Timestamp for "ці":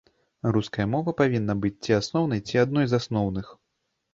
1.83-1.91, 2.51-2.61